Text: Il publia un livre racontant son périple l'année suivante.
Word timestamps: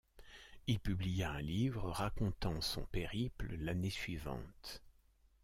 Il 0.65 0.79
publia 0.79 1.29
un 1.29 1.43
livre 1.43 1.91
racontant 1.91 2.59
son 2.61 2.81
périple 2.87 3.55
l'année 3.59 3.91
suivante. 3.91 4.81